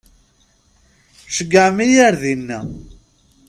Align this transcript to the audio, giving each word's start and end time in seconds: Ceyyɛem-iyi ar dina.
Ceyyɛem-iyi 1.35 1.97
ar 2.07 2.15
dina. 2.21 2.59